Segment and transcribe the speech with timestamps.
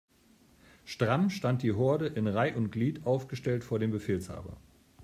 [0.83, 4.57] Stramm stand die Horde in Reih' und Glied aufgestellt vor dem Befehlshaber.